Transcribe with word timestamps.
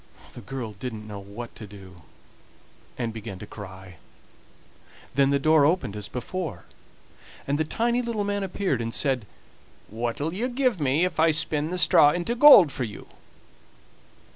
The 0.33 0.41
girl 0.41 0.71
didn't 0.73 1.07
know 1.07 1.19
what 1.19 1.53
to 1.53 1.67
do, 1.67 2.01
and 2.97 3.13
began 3.13 3.37
to 3.37 3.45
cry; 3.45 3.97
then 5.13 5.29
the 5.29 5.37
door 5.37 5.63
opened 5.63 5.95
as 5.95 6.07
before, 6.07 6.63
and 7.45 7.59
the 7.59 7.63
tiny 7.63 8.01
little 8.01 8.23
man 8.23 8.41
appeared 8.41 8.81
and 8.81 8.91
said: 8.91 9.27
"What'll 9.89 10.33
you 10.33 10.49
give 10.49 10.79
me 10.79 11.05
if 11.05 11.19
I 11.19 11.29
spin 11.29 11.69
the 11.69 11.77
straw 11.77 12.09
into 12.13 12.33
gold 12.33 12.71
for 12.71 12.83
you?" 12.83 13.09